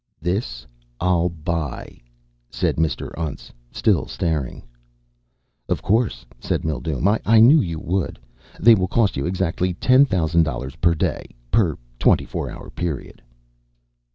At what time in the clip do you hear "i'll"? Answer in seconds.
0.99-1.29